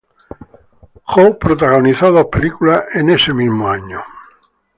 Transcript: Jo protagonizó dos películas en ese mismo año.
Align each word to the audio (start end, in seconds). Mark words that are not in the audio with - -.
Jo 1.05 1.35
protagonizó 1.37 2.11
dos 2.11 2.25
películas 2.31 2.85
en 2.95 3.11
ese 3.11 3.35
mismo 3.35 3.69
año. 3.69 4.01